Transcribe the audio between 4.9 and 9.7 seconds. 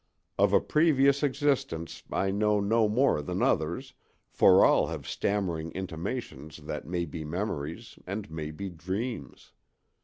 stammering intimations that may be memories and may be dreams.